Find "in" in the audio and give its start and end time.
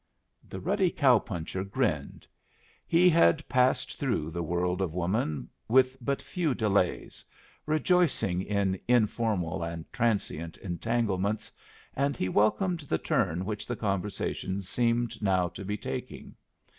8.41-8.79